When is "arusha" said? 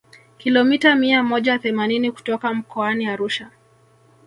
3.07-3.51